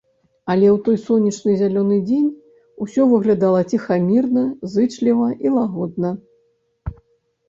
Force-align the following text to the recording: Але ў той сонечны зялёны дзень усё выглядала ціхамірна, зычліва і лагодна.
Але 0.51 0.67
ў 0.69 0.77
той 0.85 0.95
сонечны 1.07 1.51
зялёны 1.57 1.97
дзень 2.07 2.31
усё 2.85 3.05
выглядала 3.11 3.59
ціхамірна, 3.73 4.43
зычліва 4.77 5.27
і 5.47 5.53
лагодна. 5.59 6.11